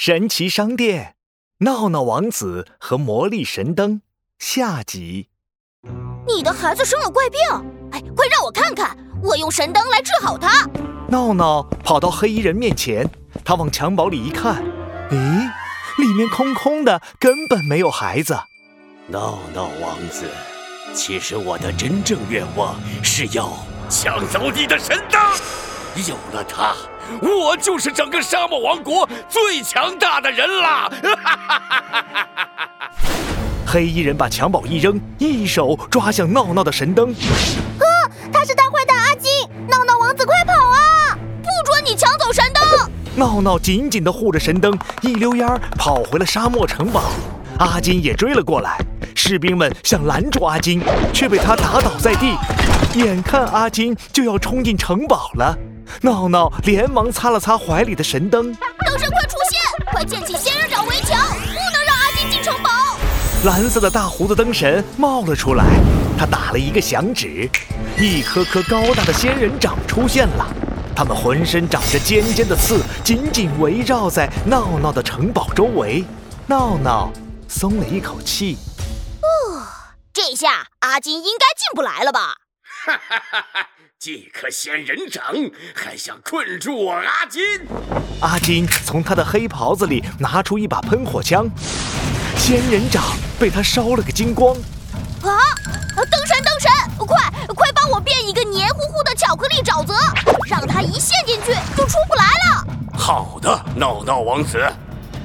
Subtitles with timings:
[0.00, 1.16] 神奇商店，
[1.58, 4.00] 闹闹王子和魔力神灯
[4.38, 5.26] 下集。
[6.24, 7.40] 你的孩子生了怪病，
[7.90, 10.64] 哎，快让我看看，我用神灯来治好他。
[11.08, 13.10] 闹闹跑到黑衣人面前，
[13.44, 14.62] 他往襁褓里一看，
[15.10, 15.50] 咦，
[15.98, 18.38] 里面空空的，根本没有孩子。
[19.08, 20.26] 闹闹王子，
[20.94, 23.52] 其实我的真正愿望是要
[23.90, 25.20] 抢走你的神灯，
[26.06, 26.76] 有了它。
[27.22, 30.90] 我就是整个沙漠王国最强大的人啦！
[33.66, 37.10] 黑衣人把襁褓一扔，一手抓向闹闹的神灯。
[37.10, 37.84] 啊！
[38.32, 39.30] 他是大坏蛋阿金！
[39.68, 41.18] 闹闹王子，快跑啊！
[41.42, 42.90] 不准你抢走神灯！
[43.14, 47.10] 闹闹紧紧地护着神灯，一溜烟儿跑回了沙漠城堡。
[47.58, 48.78] 阿金也追了过来，
[49.14, 50.80] 士兵们想拦住阿金，
[51.12, 52.36] 却被他打倒在地。
[52.94, 55.54] 眼看阿金就要冲进城堡了。
[56.02, 59.86] 闹闹连忙擦了擦怀里的神灯，灯神快出现！
[59.92, 62.70] 快建起仙人掌围墙，不能让阿金进城堡。
[63.44, 65.64] 蓝色的大胡子灯神冒了出来，
[66.18, 67.48] 他打了一个响指，
[67.96, 70.46] 一颗颗高大的仙人掌出现了，
[70.94, 76.04] 它们浑身长着尖尖的刺，紧紧围绕在闹闹的城堡周围。
[76.46, 77.12] 闹闹
[77.46, 78.56] 松了一口气，
[79.20, 79.62] 哦，
[80.12, 82.47] 这下阿金应该进不来了吧？
[82.88, 83.68] 哈哈哈哈！
[83.98, 85.22] 这颗仙人掌
[85.74, 87.42] 还想困住我阿金？
[88.22, 91.46] 阿金从他的黑袍子里拿出一把喷火枪，
[92.38, 93.04] 仙人掌
[93.38, 94.56] 被他烧了个精光。
[95.20, 95.36] 啊！
[95.96, 97.16] 灯神，灯神，快
[97.54, 99.92] 快帮我变一个黏糊糊的巧克力沼泽，
[100.48, 102.66] 让它一陷进去就出不来了。
[102.94, 104.58] 好的，闹闹王子。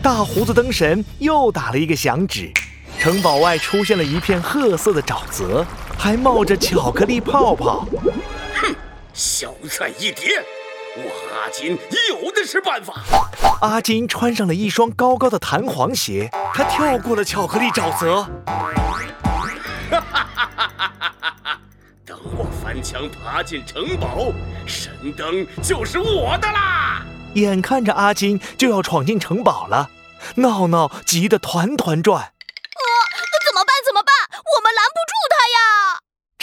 [0.02, 2.52] 大胡子灯神又打了一个响指，
[3.00, 5.66] 城堡外出现了一片褐色的沼泽，
[6.04, 7.88] 还冒着巧克力泡泡。
[8.56, 8.76] 哼
[9.14, 10.44] 小菜一碟，
[10.98, 11.80] 我阿金
[12.10, 12.94] 有的是办法。
[13.62, 18.22] 阿金穿上了一双高高的弹簧鞋，他跳过了巧克力沼泽。
[18.22, 18.30] 哈
[19.90, 20.72] 哈哈哈
[21.42, 21.60] 哈！
[22.06, 24.34] 等我翻墙爬进城堡，
[24.66, 27.02] 神灯就是我的啦！
[27.36, 29.90] 眼看着阿金就要闯进城堡了，
[30.36, 32.33] 闹闹急得团团转。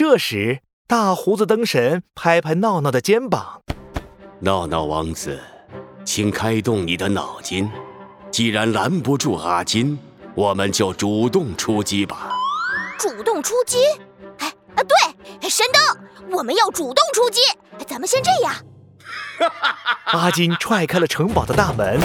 [0.00, 0.60] 这时。
[0.88, 3.60] 大胡子灯神拍拍闹闹的肩膀
[4.40, 5.38] ：“闹闹王子，
[6.06, 7.70] 请开动你的脑筋。
[8.30, 9.98] 既然拦不住阿金，
[10.34, 12.32] 我们就主动出击吧。”
[12.98, 13.76] 主动出击？
[14.38, 17.42] 哎啊，对，神灯，我们要主动出击。
[17.86, 18.54] 咱们先这样。
[20.18, 22.00] 阿金踹开了城堡的大门，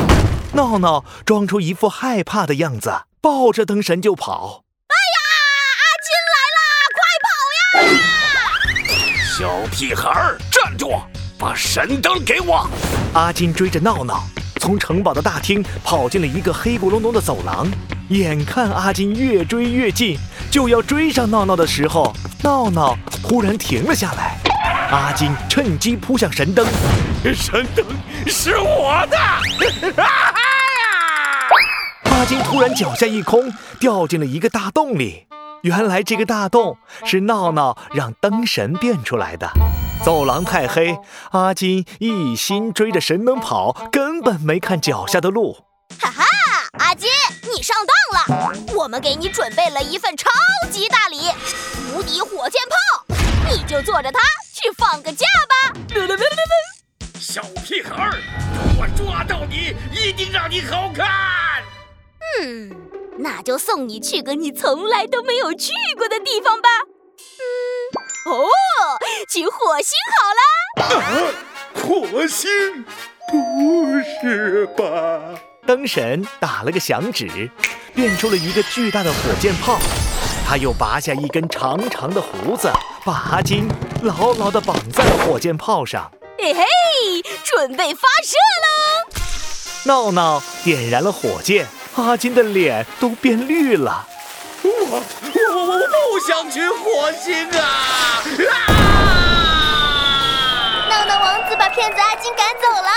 [0.51, 4.65] 闹闹装出一副害怕的样子，抱着灯神就跑。
[4.89, 5.17] 哎呀，
[5.79, 6.59] 阿金来啦！
[6.91, 7.64] 快跑呀！
[9.37, 10.99] 小屁孩，站住！
[11.37, 12.65] 把神灯给我！
[13.13, 14.23] 阿金追着闹闹，
[14.61, 17.67] 从城堡的大厅跑进了一个黑咕隆咚的走廊。
[18.09, 20.17] 眼看阿金越追越近，
[20.49, 24.37] 就要追上闹闹的时候，闹闹忽然停了下来。
[24.91, 26.65] 阿金趁机扑向神灯，
[27.33, 27.85] 神灯
[28.27, 29.17] 是我的！
[32.11, 35.25] 阿金突然脚下一空，掉进了一个大洞里。
[35.65, 39.49] 原来这个大洞是闹闹让灯神变出来的。
[40.03, 40.95] 走廊太黑，
[41.31, 45.65] 阿金一心追着神灯跑，根本没看脚下的路。
[45.99, 46.23] 哈哈，
[46.77, 47.09] 阿金，
[47.51, 47.75] 你上
[48.27, 48.53] 当了！
[48.75, 50.29] 我们给你准备了一份超
[50.69, 51.31] 级大礼——
[51.91, 53.15] 无敌火箭炮，
[53.49, 54.19] 你就坐着它
[54.53, 55.79] 去放个假吧！
[57.19, 58.11] 小屁孩，
[58.77, 61.07] 我抓到你，一定让你好看！
[62.39, 62.69] 嗯。
[63.17, 66.69] 那就送你去个你从来都没有去过的地方吧。
[68.27, 68.47] 嗯，哦，
[69.29, 70.99] 去火星好了。
[70.99, 71.31] 啊，
[71.73, 72.85] 火星？
[73.31, 75.39] 不是吧？
[75.65, 77.49] 灯神打了个响指，
[77.93, 79.79] 变出了一个巨大的火箭炮。
[80.47, 82.69] 他又拔下一根长长的胡子，
[83.03, 83.67] 把阿金
[84.03, 86.11] 牢牢地绑在了火箭炮上。
[86.37, 86.63] 嘿嘿，
[87.43, 89.09] 准备发射喽！
[89.85, 91.65] 闹闹点燃了火箭。
[91.95, 94.05] 阿金的脸都变绿了，
[94.63, 95.01] 我我
[95.55, 98.21] 我我不想去火星啊！
[100.89, 102.89] 闹闹王子把骗子阿金赶走了。